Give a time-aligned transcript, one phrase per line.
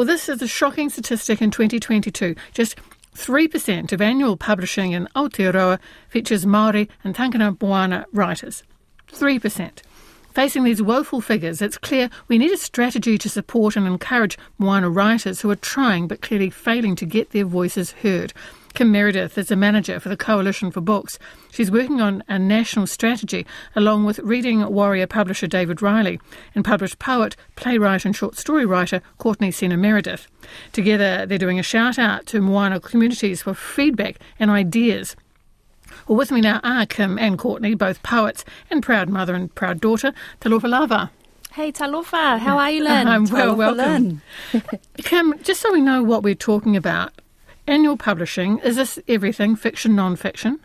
[0.00, 2.34] Well, this is a shocking statistic in 2022.
[2.54, 2.78] Just
[3.16, 8.62] 3% of annual publishing in Aotearoa features Māori and Tangata Moana writers.
[9.12, 9.82] 3%.
[10.32, 14.88] Facing these woeful figures, it's clear we need a strategy to support and encourage Moana
[14.88, 18.32] writers who are trying but clearly failing to get their voices heard.
[18.74, 21.18] Kim Meredith is a manager for the Coalition for Books.
[21.50, 26.20] She's working on a national strategy along with reading warrior publisher David Riley
[26.54, 30.28] and published poet, playwright, and short story writer Courtney Sina Meredith.
[30.72, 35.16] Together, they're doing a shout out to Moana communities for feedback and ideas.
[36.06, 39.80] Well, with me now are Kim and Courtney, both poets and proud mother and proud
[39.80, 40.12] daughter.
[40.40, 41.10] Talofa lava.
[41.52, 43.08] Hey Talofa, how are you, Lynn?
[43.08, 44.22] I'm well, welcome.
[44.98, 47.12] Kim, just so we know what we're talking about,
[47.66, 50.60] annual publishing, is this everything, fiction, non-fiction?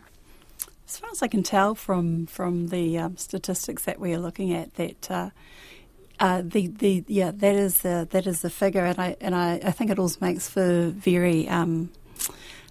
[0.86, 4.52] As far as I can tell from from the um, statistics that we are looking
[4.52, 5.30] at, that uh,
[6.20, 9.60] uh, the the yeah that is the that is the figure, and I and I,
[9.64, 11.90] I think it also makes for very um,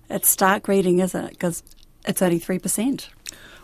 [0.10, 1.32] it's stark reading, isn't it?
[1.32, 1.64] Because
[2.08, 3.08] it's only 3%.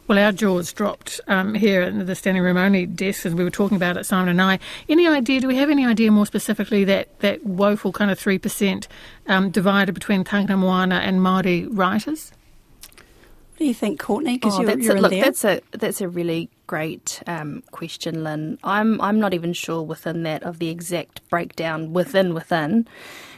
[0.08, 3.52] Well, our jaws dropped um, here in the standing room only desk as we were
[3.52, 4.60] talking about it, Simon and I.
[4.90, 8.88] Any idea, do we have any idea more specifically that, that woeful kind of 3%
[9.28, 12.32] um, divided between Tangata Moana and Māori writers?
[12.82, 14.38] What do you think, Courtney?
[14.38, 15.24] Because oh, you're, you're a, look, there.
[15.24, 18.58] that's a that's a really great um, question, Lynn.
[18.64, 22.88] I'm I'm not even sure within that of the exact breakdown within within.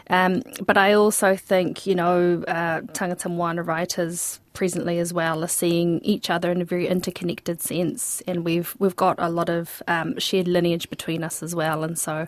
[0.09, 5.47] Um, but I also think, you know, uh, tangata moana writers presently as well are
[5.47, 9.81] seeing each other in a very interconnected sense, and we've we've got a lot of
[9.87, 12.27] um, shared lineage between us as well, and so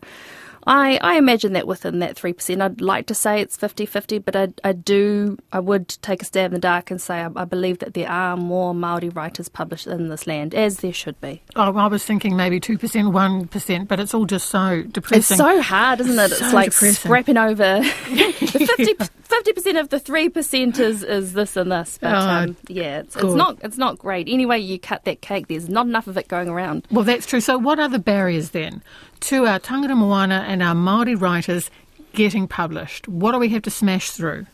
[0.68, 4.36] I, I imagine that within that 3%, I'd like to say it's 50 50, but
[4.36, 7.46] I, I do, I would take a stab in the dark and say I, I
[7.46, 11.44] believe that there are more Māori writers published in this land, as there should be.
[11.56, 15.20] Oh, I was thinking maybe 2%, 1%, but it's all just so depressing.
[15.20, 16.32] It's so hard, isn't it?
[16.32, 16.94] It's so like depressing.
[16.94, 22.00] scrapping over 50, 50% of the 3% is, is this and this.
[22.02, 24.28] But um, yeah, it's, it's, not, it's not great.
[24.30, 26.88] Anyway, you cut that cake, there's not enough of it going around.
[26.92, 27.42] Well, that's true.
[27.42, 28.84] So, what are the barriers then
[29.22, 31.70] to our tangata moana and our Māori writers
[32.14, 33.08] getting published?
[33.08, 34.48] What do we have to smash through?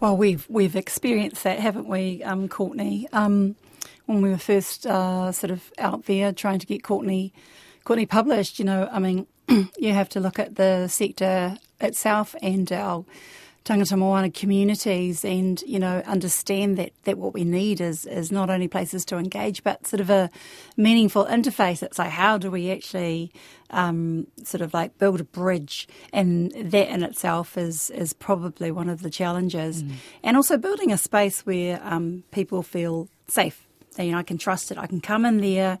[0.00, 3.08] Well, we've we've experienced that, haven't we, um, Courtney?
[3.12, 3.56] Um,
[4.06, 7.32] when we were first uh, sort of out there trying to get Courtney
[7.84, 12.70] Courtney published, you know, I mean, you have to look at the sector itself and
[12.72, 13.04] our
[13.68, 18.48] tangata moana communities and, you know, understand that, that what we need is, is not
[18.48, 20.30] only places to engage, but sort of a
[20.76, 21.82] meaningful interface.
[21.82, 23.30] It's like, how do we actually
[23.70, 25.86] um, sort of like build a bridge?
[26.12, 29.82] And that in itself is, is probably one of the challenges.
[29.82, 29.92] Mm.
[30.22, 33.66] And also building a space where um, people feel safe.
[33.98, 34.78] You know, I can trust it.
[34.78, 35.78] I can come in there.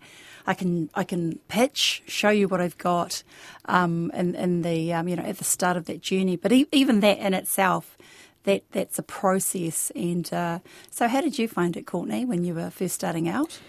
[0.48, 3.22] I can I can pitch, show you what I've got,
[3.66, 6.36] um, in, in the um, you know at the start of that journey.
[6.36, 7.98] But e- even that in itself,
[8.44, 9.92] that that's a process.
[9.94, 10.60] And uh,
[10.90, 13.60] so, how did you find it, Courtney, when you were first starting out?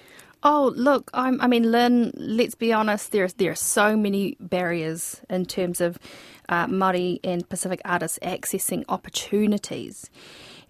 [0.41, 5.19] Oh, look, I'm, i mean, Lynn, let's be honest, there, there are so many barriers
[5.29, 5.99] in terms of
[6.47, 10.09] uh, Māori and Pacific artists accessing opportunities.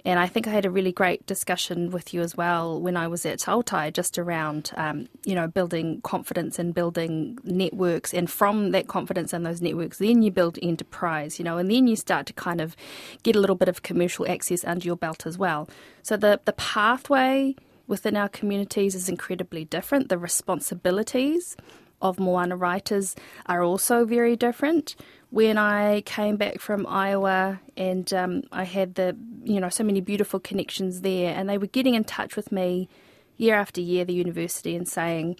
[0.05, 3.07] And I think I had a really great discussion with you as well when I
[3.07, 8.13] was at Tautai, just around, um, you know, building confidence and building networks.
[8.13, 11.87] And from that confidence and those networks, then you build enterprise, you know, and then
[11.87, 12.75] you start to kind of
[13.23, 15.69] get a little bit of commercial access under your belt as well.
[16.01, 17.55] So the, the pathway
[17.87, 20.09] within our communities is incredibly different.
[20.09, 21.57] The responsibilities
[22.01, 23.15] of Moana writers
[23.45, 24.95] are also very different
[25.31, 30.01] when I came back from Iowa and um, I had the, you know, so many
[30.01, 32.89] beautiful connections there, and they were getting in touch with me
[33.37, 35.37] year after year, the university, and saying,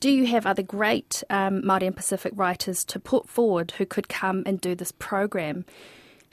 [0.00, 4.08] do you have other great um, Māori and Pacific writers to put forward who could
[4.08, 5.64] come and do this program?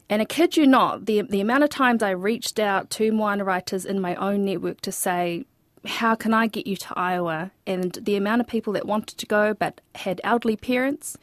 [0.10, 3.44] And I kid you not, the, the amount of times I reached out to Moana
[3.44, 5.46] writers in my own network to say,
[5.86, 7.52] how can I get you to Iowa?
[7.66, 11.18] And the amount of people that wanted to go but had elderly parents,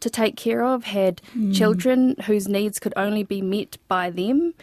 [0.00, 1.54] to take care of, had mm.
[1.54, 4.54] children whose needs could only be met by them.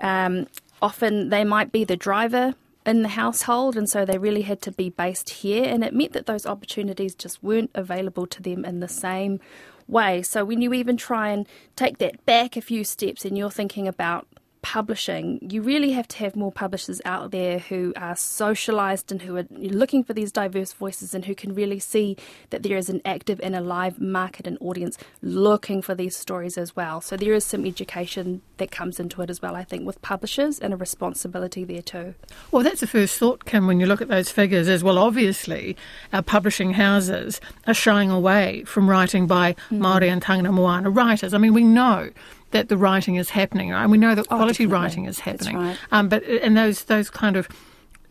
[0.00, 0.46] Um,
[0.82, 2.54] often they might be the driver
[2.86, 6.12] in the household, and so they really had to be based here, and it meant
[6.12, 9.38] that those opportunities just weren't available to them in the same
[9.86, 10.22] way.
[10.22, 11.46] So when you even try and
[11.76, 14.26] take that back a few steps and you're thinking about
[14.62, 19.36] publishing, you really have to have more publishers out there who are socialised and who
[19.36, 22.16] are looking for these diverse voices and who can really see
[22.50, 26.76] that there is an active and alive market and audience looking for these stories as
[26.76, 27.00] well.
[27.00, 30.58] So there is some education that comes into it as well, I think, with publishers
[30.58, 32.14] and a responsibility there too.
[32.50, 35.76] Well, that's the first thought, Kim, when you look at those figures, is well, obviously,
[36.12, 39.78] our publishing houses are shying away from writing by mm.
[39.78, 41.34] Māori and Tangata Moana writers.
[41.34, 42.10] I mean, we know
[42.50, 44.72] that the writing is happening, and we know that Oh, quality definitely.
[44.74, 45.56] writing is That's happening.
[45.62, 45.78] right.
[45.92, 47.48] Um, but and those those kind of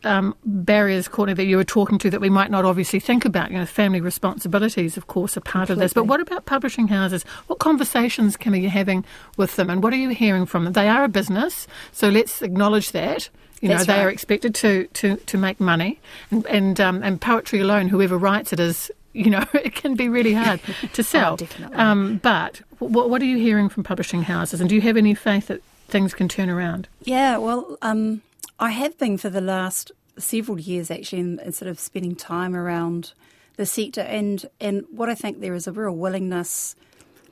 [0.05, 3.51] um, barriers, Courtney, that you were talking to that we might not obviously think about.
[3.51, 5.91] You know, family responsibilities, of course, are part of this.
[5.91, 7.23] But what about publishing houses?
[7.47, 9.03] What conversations can you having
[9.35, 10.73] with them, and what are you hearing from them?
[10.73, 13.29] They are a business, so let's acknowledge that.
[13.61, 15.99] You know, That's they are expected to, to, to make money,
[16.31, 20.09] and and, um, and poetry alone, whoever writes it is, you know, it can be
[20.09, 20.61] really hard
[20.93, 21.37] to sell.
[21.37, 21.77] definitely.
[21.77, 25.13] Um, but what, what are you hearing from publishing houses, and do you have any
[25.13, 26.87] faith that things can turn around?
[27.03, 28.21] Yeah, well, um,
[28.59, 32.55] I have been for the last several years actually, in, in sort of spending time
[32.55, 33.13] around
[33.57, 36.75] the sector, and and what I think there is a real willingness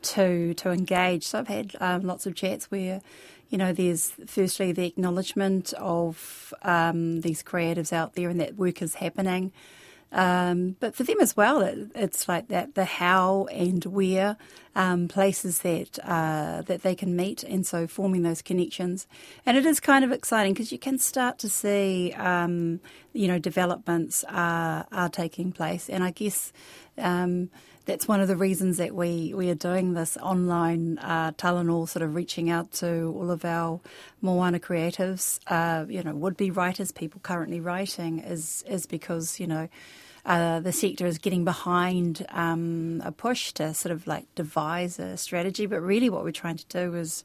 [0.01, 1.25] to to engage.
[1.25, 3.01] So I've had um, lots of chats where.
[3.50, 8.81] You know, there's firstly the acknowledgement of um, these creatives out there and that work
[8.81, 9.53] is happening.
[10.12, 14.38] Um, but for them as well, it, it's like that the how and where
[14.75, 19.07] um, places that uh, that they can meet, and so forming those connections.
[19.45, 22.80] And it is kind of exciting because you can start to see, um,
[23.13, 26.54] you know, developments are are taking place, and I guess.
[27.87, 32.03] That's one of the reasons that we, we are doing this online uh, Talanoa, sort
[32.03, 33.79] of reaching out to all of our
[34.21, 39.69] Moana creatives, uh, you know, would-be writers, people currently writing, is is because you know
[40.25, 45.15] uh, the sector is getting behind um, a push to sort of like devise a
[45.15, 45.65] strategy.
[45.65, 47.23] But really, what we're trying to do is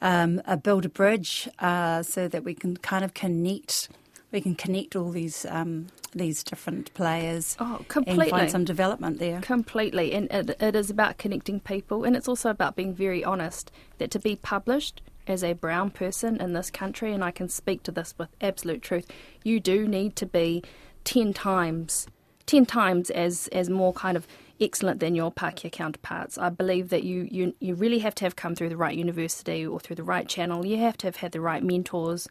[0.00, 3.90] um, uh, build a bridge uh, so that we can kind of connect.
[4.32, 8.30] We can connect all these um, these different players Oh, and completely.
[8.30, 9.40] find some development there.
[9.40, 10.12] Completely.
[10.12, 12.04] And it, it is about connecting people.
[12.04, 16.40] And it's also about being very honest that to be published as a brown person
[16.40, 19.08] in this country, and I can speak to this with absolute truth,
[19.44, 20.62] you do need to be
[21.04, 22.06] 10 times,
[22.46, 24.26] 10 times as, as more kind of
[24.60, 26.38] excellent than your Pākehā counterparts.
[26.38, 29.64] I believe that you, you, you really have to have come through the right university
[29.66, 30.66] or through the right channel.
[30.66, 32.28] You have to have had the right mentors.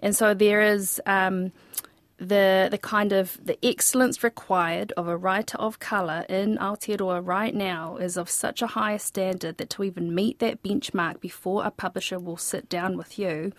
[0.00, 1.00] And so there is.
[1.06, 1.52] Um,
[2.18, 7.54] the the kind of the excellence required of a writer of colour in Aotearoa right
[7.54, 11.70] now is of such a high standard that to even meet that benchmark before a
[11.70, 13.52] publisher will sit down with you,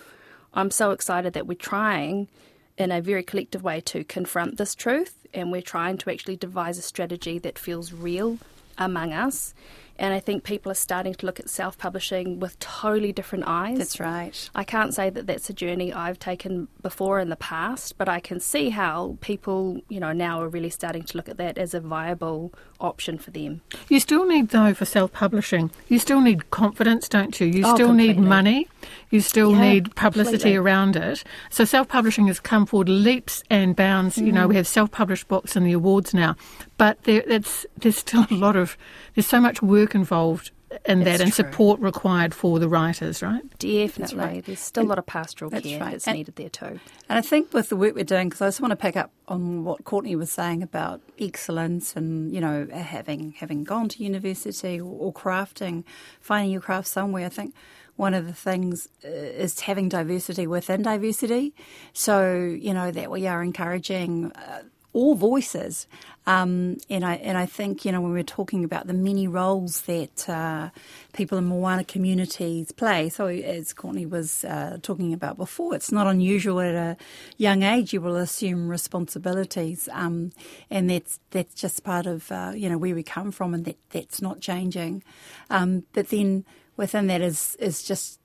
[0.53, 2.29] I'm so excited that we're trying
[2.77, 6.77] in a very collective way to confront this truth and we're trying to actually devise
[6.77, 8.39] a strategy that feels real
[8.77, 9.53] among us.
[9.99, 13.77] And I think people are starting to look at self publishing with totally different eyes.
[13.77, 14.49] That's right.
[14.55, 18.19] I can't say that that's a journey I've taken before in the past, but I
[18.19, 21.73] can see how people, you know, now are really starting to look at that as
[21.73, 23.61] a viable option for them.
[23.89, 27.47] You still need, though, for self publishing, you still need confidence, don't you?
[27.47, 28.67] You Oh, still need money.
[29.09, 30.55] You still Yeah, need publicity completely.
[30.57, 31.23] around it.
[31.49, 34.17] So self publishing has come forward leaps and bounds.
[34.17, 34.33] You Mm.
[34.33, 36.35] know, we have self published books in the awards now,
[36.77, 38.77] but there, it's, there's still a lot of,
[39.15, 40.51] there's so much work involved
[40.85, 43.41] in that and support required for the writers, right?
[43.57, 44.17] Definitely.
[44.17, 44.45] right.
[44.45, 45.91] There's still a lot of pastoral That's care right.
[45.93, 46.79] that's And- needed there too.
[47.07, 49.11] And I think with the work we're doing, because I just want to pick up
[49.29, 54.79] on what Courtney was saying about excellence and you know having having gone to university
[54.79, 55.85] or, or crafting,
[56.19, 57.25] finding your craft somewhere.
[57.25, 57.53] I think
[57.97, 61.53] one of the things uh, is having diversity within diversity.
[61.93, 64.31] So you know that we are encouraging.
[64.31, 64.63] Uh,
[64.93, 65.85] all voices,
[66.25, 69.81] um, and I and I think you know when we're talking about the many roles
[69.81, 70.71] that uh,
[71.13, 73.09] people in Moana communities play.
[73.09, 76.97] So as Courtney was uh, talking about before, it's not unusual at a
[77.37, 80.31] young age you will assume responsibilities, um,
[80.71, 83.77] and that's that's just part of uh, you know where we come from, and that
[83.91, 85.03] that's not changing.
[85.51, 86.43] Um, but then
[86.77, 88.19] within that is is just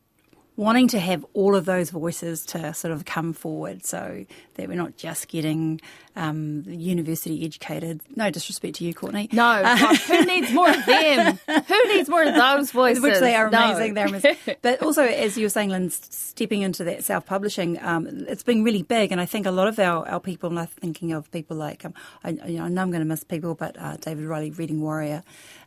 [0.54, 4.22] wanting to have all of those voices to sort of come forward so
[4.54, 5.80] that we're not just getting
[6.14, 8.02] um, university educated.
[8.16, 9.30] No disrespect to you, Courtney.
[9.32, 11.38] No, God, who needs more of them?
[11.46, 13.02] Who needs more of those voices?
[13.02, 13.64] Which they are No.
[13.72, 13.94] amazing.
[13.94, 14.36] They're amazing.
[14.62, 18.62] but also, as you were saying, Lynn, stepping into that self publishing, um, it's been
[18.62, 19.10] really big.
[19.10, 21.82] And I think a lot of our, our people, and I'm thinking of people like,
[21.86, 21.94] um,
[22.24, 24.82] I, you know, I know I'm going to miss people, but uh, David Riley, Reading
[24.82, 25.22] Warrior,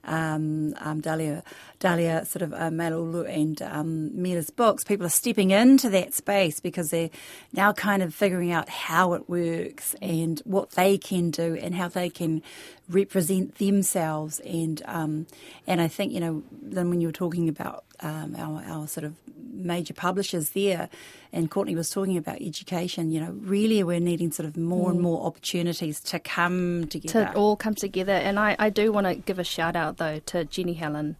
[0.05, 1.43] um, um, Dahlia,
[1.79, 4.11] Dahlia sort of uh, Malaeulu and um,
[4.55, 7.09] books, people are stepping into that space because they're
[7.53, 11.87] now kind of figuring out how it works and what they can do and how
[11.87, 12.41] they can
[12.89, 14.39] represent themselves.
[14.41, 15.27] And um,
[15.67, 19.05] and I think you know, then when you were talking about um, our, our sort
[19.05, 20.89] of major publishers there,
[21.31, 24.99] and Courtney was talking about education, you know, really we're needing sort of more and
[24.99, 27.25] more opportunities to come together.
[27.25, 28.13] to all come together.
[28.13, 31.15] And I, I do want to give a shout out though to Jenny Hellen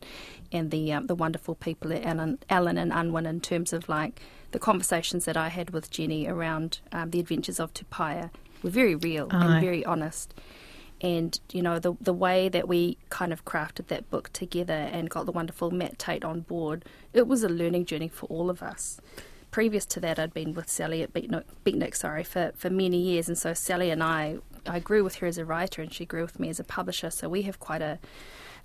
[0.52, 4.22] and the um, the wonderful people at Allen, Allen and Unwin in terms of like
[4.52, 8.30] the conversations that I had with Jenny around um, the adventures of Tupaia
[8.64, 9.46] were very real Aye.
[9.46, 10.34] and very honest.
[11.02, 15.10] And you know the the way that we kind of crafted that book together and
[15.10, 18.64] got the wonderful Mat Tait on board, it was a learning journey for all of
[18.64, 19.00] us.
[19.52, 23.30] Previous to that, I'd been with Sally at Beatnik, Beatnik sorry, for, for many years,
[23.30, 26.24] and so Sally and I, I grew with her as a writer, and she grew
[26.24, 27.10] with me as a publisher.
[27.10, 28.00] So we have quite a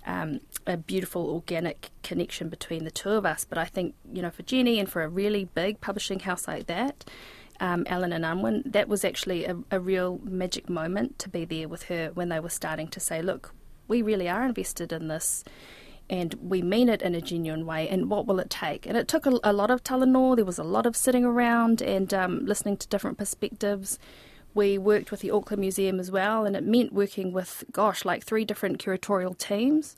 [0.05, 3.45] um, a beautiful organic connection between the two of us.
[3.45, 6.67] But I think, you know, for Jenny and for a really big publishing house like
[6.67, 7.05] that,
[7.61, 11.69] um, Allen and Unwin, that was actually a, a real magic moment to be there
[11.69, 13.53] with her when they were starting to say, look,
[13.87, 15.43] we really are invested in this
[16.09, 18.85] and we mean it in a genuine way and what will it take?
[18.85, 21.81] And it took a, a lot of talanoa there was a lot of sitting around
[21.81, 23.99] and um, listening to different perspectives.
[24.53, 28.25] We worked with the Auckland Museum as well, and it meant working with, gosh, like
[28.25, 29.95] three different curatorial teams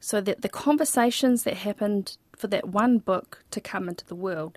[0.00, 4.56] so that the conversations that happened for that one book to come into the world,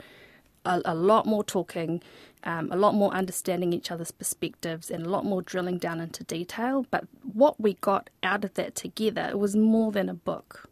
[0.66, 2.02] a, a lot more talking,
[2.44, 6.24] um, a lot more understanding each other's perspectives, and a lot more drilling down into
[6.24, 6.86] detail.
[6.92, 10.70] But what we got out of that together, it was more than a book.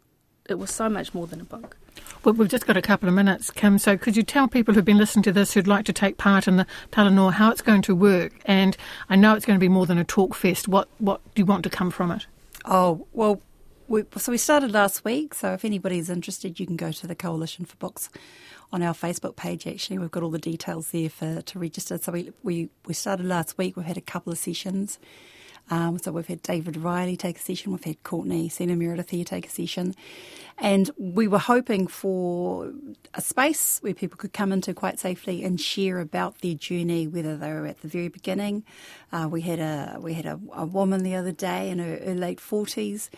[0.48, 1.76] It was so much more than a book.
[2.24, 3.78] Well, we've just got a couple of minutes, Kim.
[3.78, 6.46] So, could you tell people who've been listening to this who'd like to take part
[6.46, 8.32] in the Talanoa how it's going to work?
[8.44, 8.76] And
[9.08, 10.68] I know it's going to be more than a talk fest.
[10.68, 12.26] What what do you want to come from it?
[12.64, 13.40] Oh well,
[13.88, 15.34] we, so we started last week.
[15.34, 18.08] So if anybody's interested, you can go to the Coalition for Books
[18.72, 19.66] on our Facebook page.
[19.66, 21.98] Actually, we've got all the details there for to register.
[21.98, 23.76] So we we, we started last week.
[23.76, 24.98] We've had a couple of sessions.
[25.70, 29.24] Um, so we've had David Riley take a session, we've had Courtney Sina Meredith here
[29.24, 29.94] take a session,
[30.58, 32.72] and we were hoping for
[33.14, 37.36] a space where people could come into quite safely and share about their journey, whether
[37.36, 38.64] they were at the very beginning.
[39.12, 42.14] Uh, we had a we had a, a, woman the other day in her, her
[42.14, 43.10] late forties,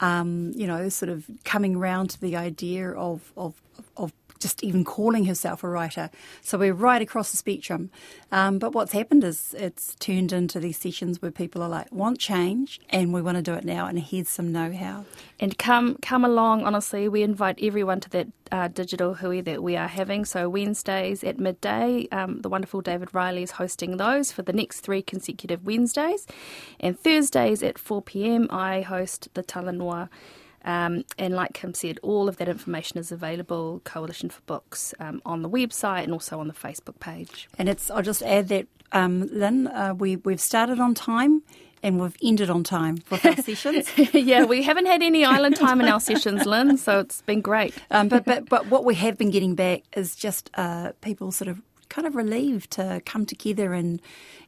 [0.00, 3.60] um, you know, sort of coming round to the idea of of
[3.96, 6.10] of just even calling herself a writer.
[6.42, 7.90] So we're right across the spectrum.
[8.32, 12.18] Um, but what's happened is it's turned into these sessions where people are like, want
[12.18, 15.04] change and we want to do it now and here's some know-how.
[15.40, 19.76] And come come along, honestly, we invite everyone to that uh, digital hui that we
[19.76, 20.24] are having.
[20.24, 24.80] So Wednesdays at midday, um, the wonderful David Riley is hosting those for the next
[24.80, 26.26] three consecutive Wednesdays.
[26.80, 30.08] And Thursdays at 4pm, I host the Talanoa
[30.68, 35.22] um, and like Kim said, all of that information is available, Coalition for Books, um,
[35.24, 37.48] on the website and also on the Facebook page.
[37.56, 41.42] And it's I'll just add that, um, Lynn, uh, we, we've started on time
[41.82, 43.88] and we've ended on time with our sessions.
[44.12, 47.74] yeah, we haven't had any island time in our sessions, Lynn, so it's been great.
[47.90, 51.48] Um, but, but, but what we have been getting back is just uh, people sort
[51.48, 54.02] of kind of relieved to come together and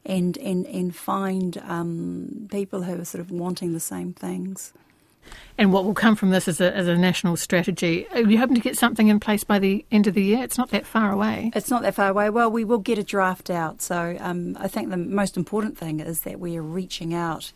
[0.05, 4.73] and and and find um, people who are sort of wanting the same things.
[5.57, 8.07] And what will come from this as a, as a national strategy?
[8.13, 10.43] Are you hoping to get something in place by the end of the year?
[10.43, 11.51] It's not that far away.
[11.55, 12.29] It's not that far away.
[12.29, 13.81] Well, we will get a draft out.
[13.81, 17.51] So um, I think the most important thing is that we are reaching out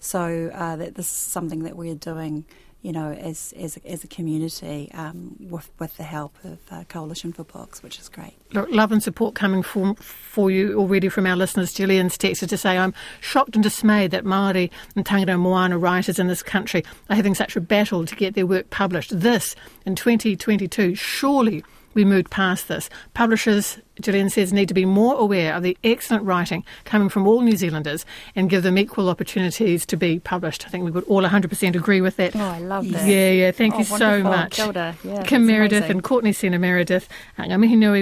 [0.00, 2.44] so uh, that this is something that we are doing
[2.82, 7.32] you know, as as, as a community um, with, with the help of uh, Coalition
[7.32, 8.34] for Books, which is great.
[8.52, 11.72] Look, love and support coming for, for you already from our listeners.
[11.72, 16.28] Gillian's texted to say, I'm shocked and dismayed that Māori and Tangata Moana writers in
[16.28, 19.18] this country are having such a battle to get their work published.
[19.18, 21.64] This, in 2022, surely
[21.94, 22.88] we moved past this.
[23.14, 27.40] Publishers, Gillian says, need to be more aware of the excellent writing coming from all
[27.40, 28.04] New Zealanders
[28.36, 30.66] and give them equal opportunities to be published.
[30.66, 32.36] I think we would all 100% agree with that.
[32.36, 33.06] Oh, I love that.
[33.06, 33.50] Yeah, yeah.
[33.50, 33.98] Thank oh, you wonderful.
[33.98, 34.58] so much.
[35.04, 35.90] Yeah, Kim Meredith amazing.
[35.90, 37.08] and Courtney Sina Meredith.
[37.38, 37.96] Ngamihi Nui